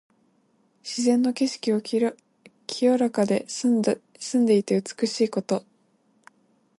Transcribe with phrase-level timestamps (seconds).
[0.83, 1.79] 自然の景色が
[2.65, 4.01] 清らかで澄んで
[4.57, 5.63] いて美しいこと。